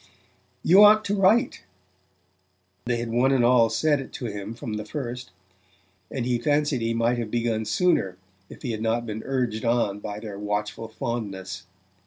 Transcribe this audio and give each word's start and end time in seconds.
"You 0.63 0.83
ought 0.83 1.05
to 1.05 1.15
write"; 1.15 1.63
they 2.85 2.97
had 2.97 3.11
one 3.11 3.31
and 3.31 3.45
all 3.45 3.69
said 3.69 3.99
it 3.99 4.11
to 4.13 4.25
him 4.25 4.55
from 4.55 4.73
the 4.73 4.83
first; 4.83 5.29
and 6.09 6.25
he 6.25 6.39
fancied 6.39 6.81
he 6.81 6.95
might 6.95 7.19
have 7.19 7.29
begun 7.29 7.65
sooner 7.65 8.17
if 8.49 8.63
he 8.63 8.71
had 8.71 8.81
not 8.81 9.05
been 9.05 9.21
urged 9.23 9.63
on 9.63 9.99
by 9.99 10.19
their 10.19 10.39
watchful 10.39 10.87
fondness. 10.87 11.67